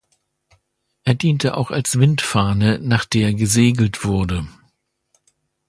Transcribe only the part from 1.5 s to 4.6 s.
auch als Windfahne, nach der gesegelt wurde.